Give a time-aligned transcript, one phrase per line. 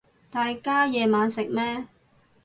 [0.31, 1.85] 大家夜晚食咩